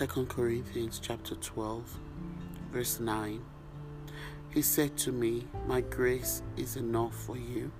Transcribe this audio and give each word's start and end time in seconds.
Second 0.00 0.30
Corinthians 0.30 0.98
chapter 0.98 1.34
12 1.34 1.98
verse 2.72 3.00
9 3.00 3.44
He 4.48 4.62
said 4.62 4.96
to 4.96 5.12
me 5.12 5.46
my 5.66 5.82
grace 5.82 6.42
is 6.56 6.76
enough 6.76 7.14
for 7.14 7.36
you 7.36 7.70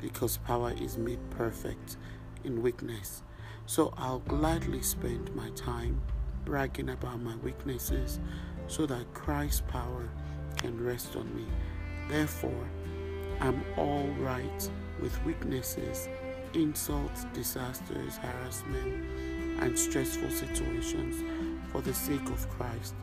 because 0.00 0.38
power 0.38 0.72
is 0.80 0.96
made 0.96 1.18
perfect 1.28 1.98
in 2.42 2.62
weakness. 2.62 3.22
So 3.66 3.92
I'll 3.98 4.20
gladly 4.20 4.80
spend 4.80 5.36
my 5.36 5.50
time 5.50 6.00
bragging 6.46 6.88
about 6.88 7.20
my 7.20 7.36
weaknesses 7.36 8.18
so 8.66 8.86
that 8.86 9.12
Christ's 9.12 9.60
power 9.68 10.08
can 10.56 10.82
rest 10.82 11.16
on 11.16 11.36
me. 11.36 11.44
Therefore 12.08 12.66
I'm 13.42 13.62
all 13.76 14.08
right 14.20 14.70
with 15.02 15.22
weaknesses 15.26 16.08
insults 16.54 17.26
disasters 17.34 18.16
harassment 18.16 19.04
and 19.60 19.78
stressful 19.78 20.30
situations 20.30 21.22
for 21.70 21.80
the 21.80 21.94
sake 21.94 22.28
of 22.28 22.48
Christ. 22.50 22.94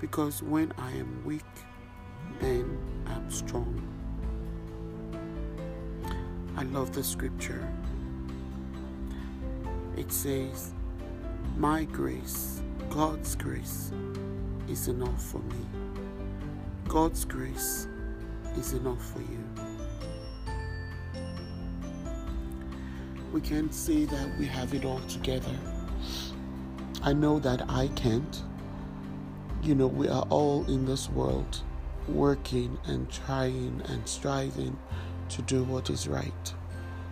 Because 0.00 0.42
when 0.42 0.72
I 0.78 0.90
am 0.92 1.22
weak, 1.24 1.44
then 2.40 2.78
I'm 3.06 3.30
strong. 3.30 3.80
I 6.56 6.64
love 6.64 6.92
the 6.92 7.02
scripture. 7.02 7.66
It 9.96 10.12
says, 10.12 10.72
My 11.56 11.84
grace, 11.84 12.62
God's 12.90 13.36
grace, 13.36 13.92
is 14.68 14.88
enough 14.88 15.22
for 15.22 15.38
me. 15.38 15.66
God's 16.88 17.24
grace 17.24 17.88
is 18.56 18.74
enough 18.74 19.04
for 19.12 19.20
you. 19.20 19.44
We 23.32 23.40
can't 23.40 23.72
say 23.72 24.04
that 24.04 24.38
we 24.38 24.46
have 24.46 24.74
it 24.74 24.84
all 24.84 25.00
together 25.08 25.58
I 27.04 27.12
know 27.12 27.40
that 27.40 27.68
I 27.68 27.88
can't. 27.96 28.42
You 29.60 29.74
know, 29.74 29.88
we 29.88 30.06
are 30.06 30.24
all 30.30 30.64
in 30.66 30.86
this 30.86 31.10
world 31.10 31.62
working 32.06 32.78
and 32.84 33.10
trying 33.10 33.82
and 33.86 34.06
striving 34.08 34.78
to 35.30 35.42
do 35.42 35.64
what 35.64 35.90
is 35.90 36.06
right. 36.06 36.54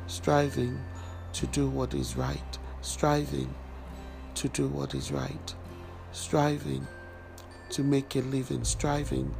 Striving 0.06 0.80
to 1.32 1.46
do 1.48 1.68
what 1.68 1.92
is 1.94 2.16
right. 2.16 2.58
Striving 2.82 3.52
to 4.36 4.48
do 4.48 4.68
what 4.68 4.94
is 4.94 5.10
right. 5.10 5.54
Striving 6.12 6.86
to 7.70 7.82
make 7.82 8.14
a 8.14 8.20
living. 8.20 8.62
Striving 8.62 9.34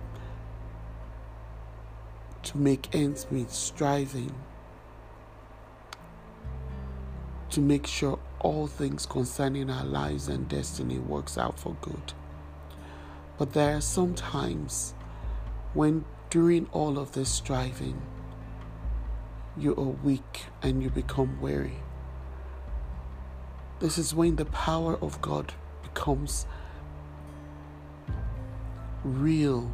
to 2.43 2.59
make 2.59 2.93
ends 2.93 3.27
meet. 3.31 3.53
Striving 3.53 4.35
to 7.51 7.61
make 7.61 7.87
sure 7.87 8.19
all 8.41 8.67
things 8.67 9.05
concerning 9.05 9.71
our 9.71 9.85
lives 9.85 10.29
and 10.29 10.49
destiny 10.49 10.99
works 10.99 11.37
out 11.37 11.59
for 11.59 11.77
good. 11.81 12.15
But 13.39 13.53
there 13.53 13.77
are 13.77 13.83
some 13.83 14.15
times 14.15 14.95
when, 15.75 16.05
during 16.31 16.67
all 16.73 16.99
of 16.99 17.13
this 17.13 17.29
striving, 17.29 18.01
you 19.57 19.75
are 19.77 20.05
weak 20.05 20.47
and 20.63 20.83
you 20.83 20.91
become 20.91 21.41
weary. 21.41 21.77
This 23.79 23.99
is 23.99 24.15
when 24.15 24.37
the 24.37 24.47
power 24.47 24.97
of 25.01 25.21
God 25.21 25.53
becomes 25.83 26.47
real. 29.05 29.71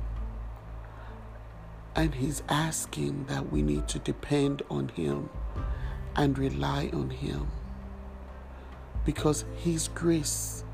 And 1.95 2.15
He's 2.15 2.43
asking 2.49 3.27
that 3.27 3.51
we 3.51 3.63
need 3.63 3.89
to 3.89 3.99
depend 3.99 4.63
on 4.71 4.89
Him 4.89 5.31
and 6.15 6.39
rely 6.39 6.91
on 6.93 7.11
Him 7.11 7.49
because 9.07 9.47
His 9.57 9.89
grace 9.89 10.65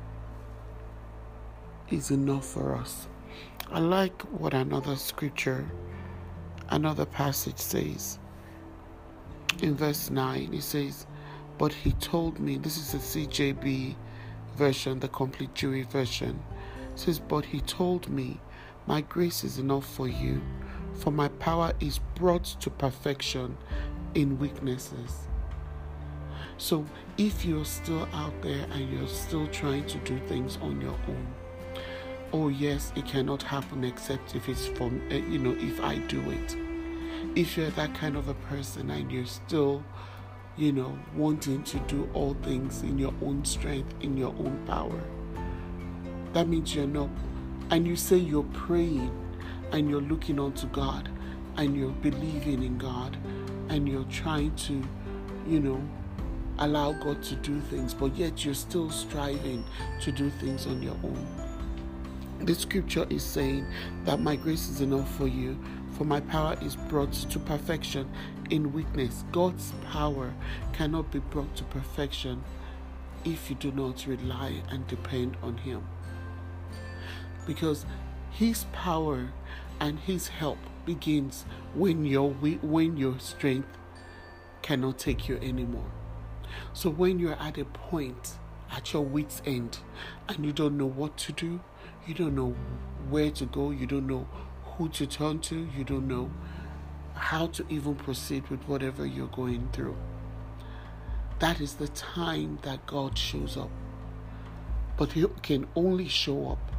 is 1.89 2.11
enough 2.11 2.45
for 2.45 2.75
us. 2.75 3.07
I 3.71 3.79
like 3.79 4.21
what 4.23 4.53
another 4.53 4.97
scripture, 4.97 5.71
another 6.69 7.05
passage 7.05 7.59
says. 7.59 8.19
In 9.61 9.75
verse 9.75 10.09
9, 10.09 10.53
it 10.53 10.63
says, 10.63 11.05
But 11.57 11.71
He 11.71 11.91
told 11.93 12.39
me, 12.39 12.57
this 12.57 12.77
is 12.77 12.91
the 12.91 12.97
CJB 12.97 13.95
version, 14.57 14.99
the 14.99 15.07
complete 15.07 15.53
Jewish 15.53 15.85
version. 15.85 16.41
It 16.93 16.99
says, 16.99 17.19
But 17.19 17.45
He 17.45 17.61
told 17.61 18.09
me, 18.09 18.39
My 18.87 19.01
grace 19.01 19.43
is 19.43 19.59
enough 19.59 19.85
for 19.85 20.07
you, 20.07 20.41
for 20.95 21.11
my 21.11 21.27
power 21.27 21.73
is 21.79 21.99
brought 22.15 22.45
to 22.61 22.69
perfection 22.71 23.57
in 24.15 24.39
weaknesses. 24.39 25.27
So 26.63 26.85
if 27.17 27.43
you're 27.43 27.65
still 27.65 28.07
out 28.13 28.41
there 28.41 28.65
and 28.71 28.89
you're 28.89 29.09
still 29.09 29.47
trying 29.47 29.85
to 29.85 29.97
do 29.97 30.17
things 30.29 30.57
on 30.61 30.79
your 30.79 30.97
own, 31.09 31.27
oh 32.31 32.47
yes, 32.47 32.93
it 32.95 33.05
cannot 33.05 33.43
happen 33.43 33.83
except 33.83 34.33
if 34.33 34.47
it's 34.47 34.67
from, 34.67 35.01
eh, 35.11 35.17
you 35.29 35.39
know, 35.39 35.57
if 35.59 35.81
I 35.81 35.97
do 35.97 36.21
it. 36.31 36.55
If 37.35 37.57
you're 37.57 37.69
that 37.71 37.93
kind 37.93 38.15
of 38.15 38.29
a 38.29 38.33
person 38.35 38.91
and 38.91 39.11
you're 39.11 39.25
still, 39.25 39.83
you 40.55 40.71
know, 40.71 40.97
wanting 41.17 41.63
to 41.63 41.79
do 41.79 42.09
all 42.13 42.33
things 42.43 42.81
in 42.81 42.97
your 42.97 43.13
own 43.21 43.43
strength, 43.43 43.93
in 43.99 44.15
your 44.15 44.33
own 44.39 44.57
power, 44.65 45.03
that 46.31 46.47
means 46.47 46.73
you're 46.73 46.87
not, 46.87 47.09
and 47.71 47.85
you 47.85 47.97
say 47.97 48.15
you're 48.15 48.49
praying 48.53 49.11
and 49.73 49.89
you're 49.89 49.99
looking 49.99 50.39
unto 50.39 50.67
God 50.67 51.09
and 51.57 51.75
you're 51.75 51.89
believing 51.89 52.63
in 52.63 52.77
God 52.77 53.17
and 53.67 53.85
you're 53.85 54.05
trying 54.05 54.55
to, 54.55 54.81
you 55.45 55.59
know, 55.59 55.81
allow 56.59 56.93
God 56.93 57.23
to 57.23 57.35
do 57.35 57.59
things, 57.61 57.93
but 57.93 58.15
yet 58.15 58.45
you're 58.45 58.53
still 58.53 58.89
striving 58.89 59.63
to 60.01 60.11
do 60.11 60.29
things 60.29 60.67
on 60.67 60.81
your 60.81 60.97
own. 61.03 61.27
The 62.41 62.55
scripture 62.55 63.05
is 63.09 63.23
saying 63.23 63.65
that 64.03 64.19
my 64.19 64.35
grace 64.35 64.69
is 64.69 64.81
enough 64.81 65.09
for 65.15 65.27
you, 65.27 65.57
for 65.97 66.03
my 66.03 66.19
power 66.19 66.57
is 66.61 66.75
brought 66.75 67.13
to 67.13 67.39
perfection 67.39 68.09
in 68.49 68.73
weakness. 68.73 69.23
God's 69.31 69.71
power 69.91 70.33
cannot 70.73 71.11
be 71.11 71.19
brought 71.19 71.55
to 71.55 71.63
perfection 71.65 72.43
if 73.23 73.49
you 73.49 73.55
do 73.55 73.71
not 73.71 74.05
rely 74.05 74.61
and 74.69 74.85
depend 74.87 75.37
on 75.41 75.57
Him. 75.57 75.87
Because 77.47 77.85
His 78.31 78.65
power 78.73 79.29
and 79.79 79.99
His 79.99 80.27
help 80.27 80.57
begins 80.85 81.45
when 81.73 82.05
your 82.05 82.31
when 82.31 82.97
your 82.97 83.19
strength 83.19 83.77
cannot 84.61 84.97
take 84.97 85.29
you 85.29 85.37
anymore. 85.37 85.91
So 86.73 86.89
when 86.89 87.19
you're 87.19 87.39
at 87.39 87.57
a 87.57 87.65
point 87.65 88.37
at 88.71 88.93
your 88.93 89.03
wits' 89.03 89.41
end 89.45 89.79
and 90.27 90.45
you 90.45 90.51
don't 90.51 90.77
know 90.77 90.85
what 90.85 91.17
to 91.17 91.31
do, 91.31 91.61
you 92.05 92.13
don't 92.13 92.35
know 92.35 92.55
where 93.09 93.31
to 93.31 93.45
go, 93.45 93.71
you 93.71 93.85
don't 93.85 94.07
know 94.07 94.27
who 94.63 94.89
to 94.89 95.05
turn 95.05 95.39
to, 95.39 95.67
you 95.77 95.83
don't 95.83 96.07
know 96.07 96.31
how 97.15 97.47
to 97.47 97.65
even 97.69 97.95
proceed 97.95 98.47
with 98.49 98.61
whatever 98.67 99.05
you're 99.05 99.27
going 99.27 99.69
through. 99.71 99.95
That 101.39 101.61
is 101.61 101.75
the 101.75 101.87
time 101.89 102.59
that 102.63 102.85
God 102.85 103.17
shows 103.17 103.57
up. 103.57 103.69
But 104.97 105.13
He 105.13 105.25
can 105.41 105.67
only 105.75 106.07
show 106.07 106.51
up 106.51 106.71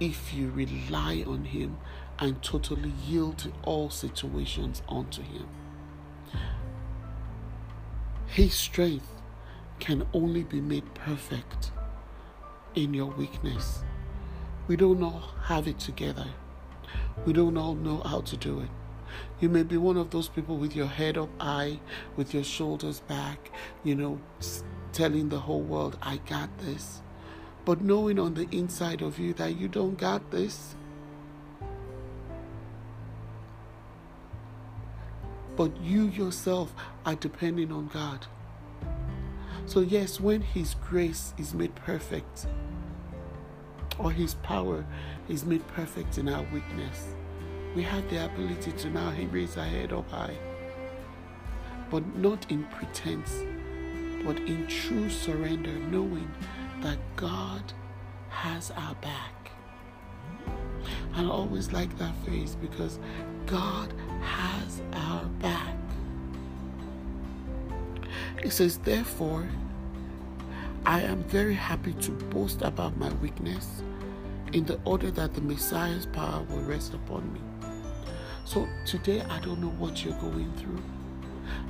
if 0.00 0.34
you 0.34 0.50
rely 0.50 1.24
on 1.26 1.44
Him 1.44 1.78
and 2.18 2.42
totally 2.42 2.92
yield 3.06 3.52
all 3.64 3.90
situations 3.90 4.82
unto 4.88 5.22
Him. 5.22 5.46
His 8.34 8.52
strength 8.52 9.22
can 9.78 10.08
only 10.12 10.42
be 10.42 10.60
made 10.60 10.92
perfect 10.94 11.70
in 12.74 12.92
your 12.92 13.06
weakness. 13.06 13.84
We 14.66 14.74
don't 14.74 15.00
all 15.04 15.22
have 15.44 15.68
it 15.68 15.78
together. 15.78 16.26
We 17.26 17.32
don't 17.32 17.56
all 17.56 17.76
know 17.76 17.98
how 17.98 18.22
to 18.22 18.36
do 18.36 18.58
it. 18.58 18.70
You 19.38 19.48
may 19.48 19.62
be 19.62 19.76
one 19.76 19.96
of 19.96 20.10
those 20.10 20.28
people 20.28 20.56
with 20.56 20.74
your 20.74 20.88
head 20.88 21.16
up 21.16 21.28
high, 21.40 21.78
with 22.16 22.34
your 22.34 22.42
shoulders 22.42 22.98
back, 22.98 23.52
you 23.84 23.94
know, 23.94 24.20
telling 24.90 25.28
the 25.28 25.38
whole 25.38 25.62
world, 25.62 25.96
I 26.02 26.16
got 26.28 26.58
this. 26.58 27.02
But 27.64 27.82
knowing 27.82 28.18
on 28.18 28.34
the 28.34 28.48
inside 28.50 29.00
of 29.00 29.16
you 29.20 29.32
that 29.34 29.60
you 29.60 29.68
don't 29.68 29.96
got 29.96 30.32
this. 30.32 30.74
But 35.56 35.76
you 35.80 36.08
yourself 36.08 36.74
are 37.06 37.14
depending 37.14 37.70
on 37.70 37.88
God. 37.88 38.26
So, 39.66 39.80
yes, 39.80 40.20
when 40.20 40.42
His 40.42 40.74
grace 40.74 41.32
is 41.38 41.54
made 41.54 41.74
perfect, 41.74 42.46
or 43.98 44.10
His 44.10 44.34
power 44.34 44.84
is 45.28 45.44
made 45.44 45.66
perfect 45.68 46.18
in 46.18 46.28
our 46.28 46.44
weakness, 46.52 47.14
we 47.74 47.82
have 47.82 48.08
the 48.10 48.24
ability 48.24 48.72
to 48.72 48.90
now 48.90 49.12
raise 49.30 49.56
our 49.56 49.64
head 49.64 49.92
up 49.92 50.08
high. 50.10 50.36
But 51.90 52.16
not 52.16 52.50
in 52.50 52.64
pretense, 52.64 53.42
but 54.24 54.38
in 54.40 54.66
true 54.66 55.08
surrender, 55.08 55.72
knowing 55.72 56.30
that 56.82 56.98
God 57.16 57.72
has 58.28 58.70
our 58.72 58.94
back. 58.96 59.50
I 61.14 61.24
always 61.24 61.72
like 61.72 61.96
that 61.98 62.14
phrase 62.24 62.56
because 62.60 62.98
God 63.46 63.92
has 64.24 64.80
our 64.92 65.24
back. 65.40 65.76
It 68.42 68.50
says, 68.52 68.78
Therefore, 68.78 69.48
I 70.86 71.00
am 71.00 71.22
very 71.24 71.54
happy 71.54 71.94
to 71.94 72.10
boast 72.10 72.62
about 72.62 72.96
my 72.98 73.12
weakness 73.14 73.82
in 74.52 74.64
the 74.64 74.78
order 74.84 75.10
that 75.10 75.34
the 75.34 75.40
Messiah's 75.40 76.06
power 76.06 76.42
will 76.50 76.62
rest 76.62 76.94
upon 76.94 77.32
me. 77.32 77.40
So 78.44 78.68
today, 78.84 79.22
I 79.22 79.40
don't 79.40 79.60
know 79.60 79.70
what 79.70 80.04
you're 80.04 80.18
going 80.18 80.52
through. 80.54 80.82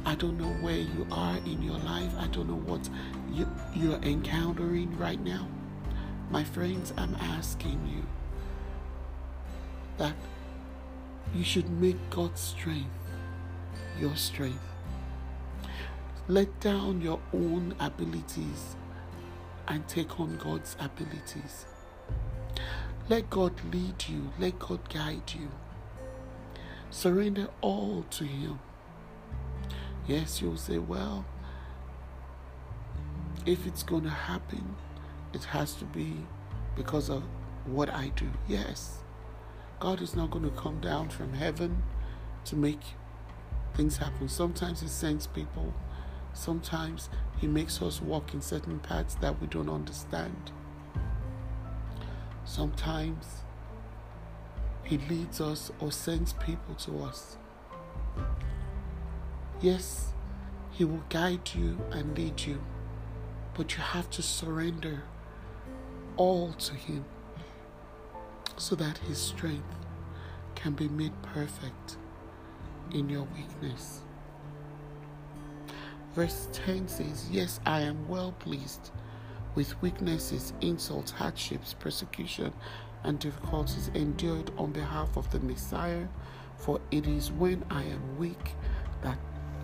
I 0.04 0.14
don't 0.16 0.38
know 0.38 0.52
where 0.64 0.76
you 0.76 1.06
are 1.10 1.36
in 1.38 1.62
your 1.62 1.78
life. 1.78 2.12
I 2.18 2.26
don't 2.28 2.48
know 2.48 2.60
what 2.72 2.88
you, 3.32 3.48
you're 3.74 4.00
encountering 4.02 4.96
right 4.98 5.20
now. 5.20 5.46
My 6.30 6.44
friends, 6.44 6.92
I'm 6.96 7.14
asking 7.16 7.80
you 7.86 8.02
that 9.98 10.14
you 11.34 11.44
should 11.44 11.68
make 11.70 11.98
God's 12.10 12.40
strength 12.40 12.90
your 13.98 14.16
strength. 14.16 14.62
Let 16.26 16.60
down 16.60 17.00
your 17.00 17.20
own 17.32 17.74
abilities 17.78 18.76
and 19.68 19.86
take 19.88 20.18
on 20.18 20.36
God's 20.36 20.76
abilities. 20.80 21.66
Let 23.08 23.28
God 23.28 23.52
lead 23.72 24.06
you, 24.08 24.32
let 24.38 24.58
God 24.58 24.92
guide 24.92 25.32
you. 25.34 25.50
Surrender 26.90 27.48
all 27.60 28.04
to 28.10 28.24
Him. 28.24 28.58
Yes, 30.06 30.40
you'll 30.40 30.56
say, 30.56 30.78
well, 30.78 31.24
if 33.46 33.66
it's 33.66 33.82
going 33.82 34.04
to 34.04 34.10
happen, 34.10 34.76
it 35.32 35.44
has 35.44 35.74
to 35.74 35.84
be 35.84 36.16
because 36.76 37.10
of 37.10 37.22
what 37.66 37.90
I 37.90 38.08
do. 38.16 38.30
Yes. 38.48 39.03
God 39.80 40.00
is 40.00 40.14
not 40.16 40.30
going 40.30 40.44
to 40.44 40.50
come 40.50 40.80
down 40.80 41.08
from 41.08 41.34
heaven 41.34 41.82
to 42.46 42.56
make 42.56 42.80
things 43.74 43.98
happen. 43.98 44.28
Sometimes 44.28 44.80
He 44.80 44.88
sends 44.88 45.26
people, 45.26 45.74
sometimes 46.32 47.08
He 47.38 47.46
makes 47.46 47.82
us 47.82 48.00
walk 48.00 48.34
in 48.34 48.40
certain 48.40 48.78
paths 48.78 49.14
that 49.16 49.40
we 49.40 49.46
don't 49.46 49.68
understand. 49.68 50.52
Sometimes 52.44 53.42
He 54.84 54.98
leads 54.98 55.40
us 55.40 55.70
or 55.80 55.92
sends 55.92 56.32
people 56.34 56.74
to 56.76 57.00
us 57.00 57.36
Yes, 59.60 60.12
He 60.72 60.84
will 60.84 61.02
guide 61.08 61.50
you 61.54 61.78
and 61.90 62.16
lead 62.16 62.42
you, 62.42 62.60
but 63.54 63.74
you 63.74 63.82
have 63.82 64.10
to 64.10 64.22
surrender 64.22 65.04
all 66.16 66.52
to 66.52 66.74
Him 66.74 67.04
so 68.56 68.74
that 68.76 68.98
His 68.98 69.18
strength 69.18 69.76
can 70.54 70.72
be 70.72 70.88
made 70.88 71.12
perfect 71.22 71.96
in 72.92 73.08
your 73.08 73.26
weakness. 73.36 74.00
Verse 76.14 76.48
10 76.52 76.88
says, 76.88 77.28
Yes, 77.30 77.60
I 77.66 77.80
am 77.80 78.08
well 78.08 78.32
pleased 78.38 78.90
with 79.54 79.80
weaknesses, 79.82 80.52
insults, 80.60 81.10
hardships, 81.10 81.74
persecution, 81.74 82.52
and 83.02 83.18
difficulties 83.18 83.90
endured 83.94 84.50
on 84.56 84.72
behalf 84.72 85.16
of 85.16 85.30
the 85.30 85.40
Messiah, 85.40 86.06
for 86.56 86.80
it 86.90 87.06
is 87.06 87.32
when 87.32 87.64
I 87.70 87.82
am 87.82 88.16
weak 88.16 88.54
that 89.02 89.18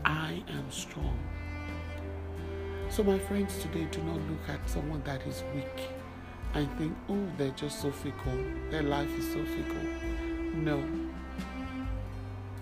I 0.05 0.43
am 0.49 0.71
strong. 0.71 1.19
So, 2.89 3.05
my 3.05 3.19
friends, 3.19 3.57
today 3.63 3.87
do 3.91 4.03
not 4.03 4.17
look 4.29 4.49
at 4.49 4.69
someone 4.69 5.03
that 5.05 5.23
is 5.27 5.45
weak 5.55 5.89
and 6.55 6.71
think, 6.79 6.97
oh, 7.09 7.27
they're 7.37 7.51
just 7.51 7.81
so 7.81 7.91
fickle. 7.91 8.39
Their 8.71 8.83
life 8.83 9.11
is 9.19 9.27
so 9.33 9.45
fickle. 9.45 9.83
No. 10.55 10.83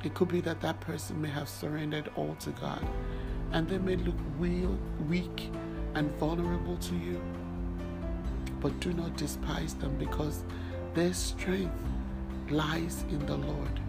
It 0.04 0.14
could 0.14 0.28
be 0.28 0.40
that 0.42 0.60
that 0.60 0.80
person 0.80 1.20
may 1.20 1.28
have 1.28 1.48
surrendered 1.48 2.10
all 2.14 2.36
to 2.40 2.50
God 2.50 2.86
and 3.52 3.68
they 3.68 3.78
may 3.78 3.96
look 3.96 4.16
weak 4.38 5.50
and 5.94 6.10
vulnerable 6.18 6.76
to 6.76 6.94
you. 6.94 7.20
But 8.60 8.78
do 8.80 8.92
not 8.92 9.16
despise 9.16 9.74
them 9.74 9.96
because 9.98 10.44
their 10.94 11.14
strength 11.14 11.74
lies 12.50 13.04
in 13.10 13.24
the 13.26 13.36
Lord. 13.36 13.80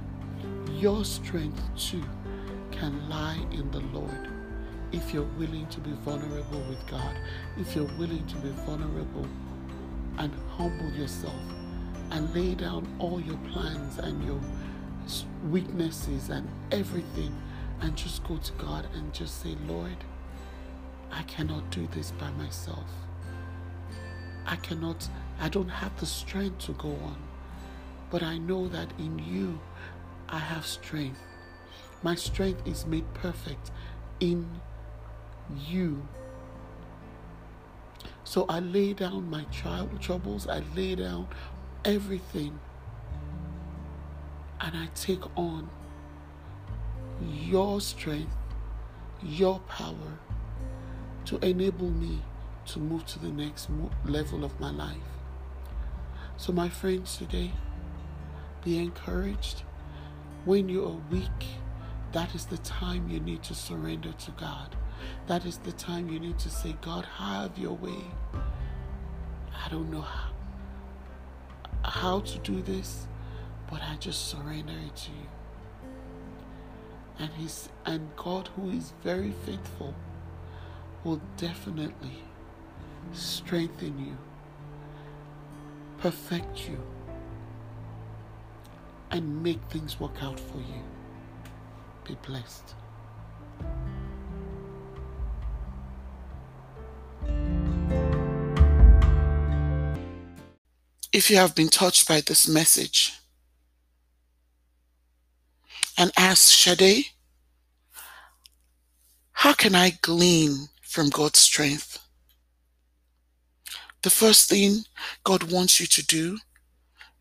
Your 0.72 1.04
strength, 1.04 1.62
too, 1.78 2.04
can 2.72 3.10
lie 3.10 3.44
in 3.52 3.70
the 3.72 3.80
Lord. 3.80 4.30
If 4.92 5.14
you're 5.14 5.30
willing 5.38 5.68
to 5.68 5.80
be 5.82 5.92
vulnerable 5.92 6.62
with 6.70 6.86
God, 6.88 7.16
if 7.58 7.76
you're 7.76 7.92
willing 7.98 8.26
to 8.28 8.36
be 8.38 8.50
vulnerable 8.66 9.28
and 10.20 10.32
humble 10.50 10.92
yourself 10.92 11.34
and 12.12 12.34
lay 12.36 12.54
down 12.54 12.88
all 13.00 13.20
your 13.20 13.38
plans 13.52 13.98
and 13.98 14.24
your 14.24 14.40
weaknesses 15.50 16.30
and 16.30 16.48
everything 16.72 17.36
and 17.82 17.96
just 17.96 18.24
go 18.26 18.38
to 18.38 18.52
God 18.54 18.88
and 18.94 19.14
just 19.14 19.42
say, 19.42 19.56
Lord, 19.68 19.98
I 21.12 21.24
cannot 21.24 21.70
do 21.72 21.88
this 21.92 22.12
by 22.12 22.30
myself. 22.32 22.90
I 24.46 24.58
cannot, 24.58 25.08
I 25.40 25.50
don't 25.50 25.70
have 25.70 25.98
the 26.00 26.06
strength 26.06 26.66
to 26.66 26.74
go 26.74 26.90
on. 26.90 27.18
But 28.10 28.24
I 28.24 28.38
know 28.38 28.68
that 28.68 28.92
in 28.98 29.20
you, 29.20 29.60
I 30.28 30.40
have 30.40 30.66
strength. 30.66 31.22
My 32.04 32.16
strength 32.16 32.68
is 32.68 32.86
made 32.86 33.12
perfect 33.14 33.72
in 34.20 34.50
you. 35.68 36.08
So 38.30 38.46
I 38.48 38.60
lay 38.60 38.94
down 38.94 39.28
my 39.28 39.46
child 39.46 40.00
troubles, 40.00 40.48
I 40.48 40.62
lay 40.76 40.94
down 40.94 41.30
everything, 41.84 42.60
and 44.62 44.78
I 44.78 44.88
take 44.94 45.24
on 45.36 45.68
your 47.20 47.82
strength, 47.82 48.38
your 49.24 49.60
power 49.62 50.20
to 51.26 51.44
enable 51.44 51.90
me 51.90 52.22
to 52.68 52.78
move 52.78 53.04
to 53.08 53.18
the 53.18 53.30
next 53.32 53.68
level 54.06 54.44
of 54.46 54.60
my 54.60 54.70
life. 54.70 55.10
So, 56.38 56.54
my 56.54 56.70
friends, 56.70 57.18
today, 57.18 57.52
be 58.64 58.78
encouraged. 58.78 59.64
When 60.46 60.70
you 60.70 60.86
are 60.86 61.02
weak, 61.12 61.48
that 62.12 62.36
is 62.36 62.46
the 62.46 62.60
time 62.60 63.10
you 63.10 63.20
need 63.20 63.42
to 63.42 63.56
surrender 63.56 64.12
to 64.12 64.32
God. 64.34 64.76
That 65.28 65.46
is 65.46 65.58
the 65.60 65.72
time 65.74 66.10
you 66.10 66.20
need 66.20 66.40
to 66.40 66.50
say, 66.50 66.76
God, 66.82 67.06
have 67.18 67.58
your 67.58 67.74
way. 67.74 68.04
I 68.34 69.70
don't 69.70 69.92
know 69.92 70.02
how, 70.02 70.30
how 71.84 72.20
to 72.22 72.38
do 72.40 72.62
this, 72.62 73.08
but 73.70 73.82
I 73.82 73.96
just 74.00 74.28
surrender 74.30 74.74
it 74.86 74.96
to 74.96 75.12
you. 75.12 75.28
And 77.20 77.30
he's 77.34 77.70
and 77.86 78.10
God 78.16 78.50
who 78.56 78.70
is 78.70 78.94
very 79.04 79.34
faithful 79.46 79.94
will 81.04 81.22
definitely 81.38 82.24
strengthen 83.14 84.00
you, 84.00 84.18
perfect 85.98 86.68
you, 86.70 86.80
and 89.12 89.44
make 89.44 89.62
things 89.70 90.00
work 90.00 90.24
out 90.24 90.40
for 90.40 90.58
you. 90.58 90.84
Be 92.06 92.18
blessed. 92.26 92.76
If 101.20 101.30
you 101.30 101.36
have 101.36 101.54
been 101.54 101.68
touched 101.68 102.08
by 102.08 102.22
this 102.22 102.48
message 102.48 103.12
and 105.98 106.14
ask 106.16 106.58
Sade, 106.58 107.08
how 109.34 109.52
can 109.52 109.76
I 109.76 110.00
glean 110.02 110.70
from 110.82 111.10
God's 111.10 111.40
strength? 111.40 112.00
The 114.02 114.10
first 114.10 114.48
thing 114.48 114.86
God 115.26 115.52
wants 115.52 115.82
you 115.82 115.88
to 115.88 116.06
do 116.06 116.38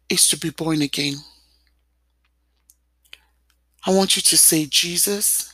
is 0.08 0.28
to 0.28 0.38
be 0.38 0.50
born 0.50 0.80
again. 0.80 1.16
I 3.84 3.90
want 3.90 4.14
you 4.14 4.22
to 4.22 4.36
say, 4.36 4.66
Jesus, 4.66 5.52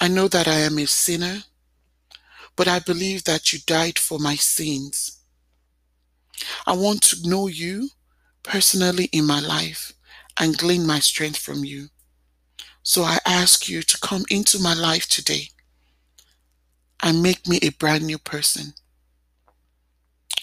I 0.00 0.08
know 0.08 0.26
that 0.26 0.48
I 0.48 0.58
am 0.58 0.76
a 0.76 0.88
sinner, 0.88 1.44
but 2.56 2.66
I 2.66 2.80
believe 2.80 3.22
that 3.24 3.52
you 3.52 3.60
died 3.64 3.96
for 3.96 4.18
my 4.18 4.34
sins. 4.34 5.21
I 6.66 6.72
want 6.72 7.02
to 7.02 7.28
know 7.28 7.46
you 7.46 7.90
personally 8.42 9.04
in 9.12 9.26
my 9.26 9.40
life 9.40 9.92
and 10.38 10.56
glean 10.56 10.86
my 10.86 10.98
strength 10.98 11.38
from 11.38 11.64
you. 11.64 11.88
So 12.82 13.02
I 13.02 13.18
ask 13.26 13.68
you 13.68 13.82
to 13.82 13.98
come 14.00 14.24
into 14.30 14.58
my 14.58 14.74
life 14.74 15.08
today 15.08 15.48
and 17.02 17.22
make 17.22 17.46
me 17.46 17.58
a 17.62 17.70
brand 17.70 18.04
new 18.04 18.18
person. 18.18 18.74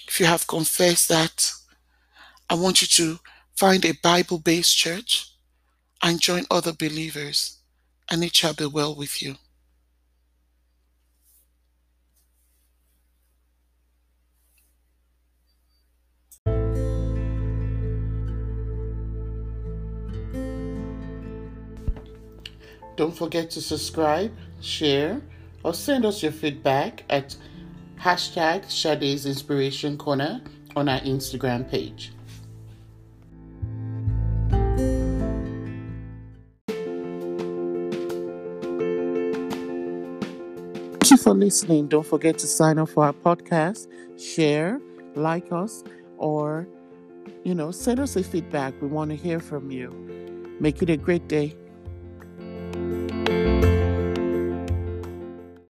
If 0.07 0.19
you 0.19 0.25
have 0.25 0.47
confessed 0.47 1.09
that, 1.09 1.51
I 2.49 2.55
want 2.55 2.81
you 2.81 2.87
to 2.87 3.19
find 3.55 3.85
a 3.85 3.93
Bible 4.01 4.39
based 4.39 4.75
church 4.75 5.33
and 6.01 6.21
join 6.21 6.45
other 6.49 6.73
believers, 6.73 7.59
and 8.09 8.23
it 8.23 8.35
shall 8.35 8.53
be 8.53 8.65
well 8.65 8.95
with 8.95 9.21
you. 9.21 9.35
Don't 22.99 23.15
forget 23.15 23.49
to 23.51 23.61
subscribe, 23.61 24.29
share, 24.59 25.21
or 25.63 25.73
send 25.73 26.05
us 26.05 26.21
your 26.21 26.33
feedback 26.33 27.05
at 27.09 27.33
hashtag 27.97 28.69
Sade's 28.69 29.25
Inspiration 29.25 29.97
Corner 29.97 30.41
on 30.75 30.89
our 30.89 30.99
Instagram 30.99 31.71
page. 31.71 32.11
Thank 40.99 41.09
you 41.09 41.15
for 41.15 41.33
listening. 41.33 41.87
Don't 41.87 42.05
forget 42.05 42.37
to 42.39 42.47
sign 42.47 42.77
up 42.79 42.89
for 42.89 43.05
our 43.05 43.13
podcast, 43.13 43.87
share, 44.19 44.81
like 45.15 45.53
us, 45.53 45.85
or, 46.17 46.67
you 47.45 47.55
know, 47.55 47.71
send 47.71 48.01
us 48.01 48.17
a 48.17 48.23
feedback. 48.25 48.73
We 48.81 48.89
want 48.89 49.11
to 49.11 49.15
hear 49.15 49.39
from 49.39 49.71
you. 49.71 49.89
Make 50.59 50.81
it 50.81 50.89
a 50.89 50.97
great 50.97 51.29
day. 51.29 51.55